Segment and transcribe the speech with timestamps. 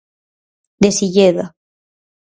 [0.81, 1.45] De Silleda.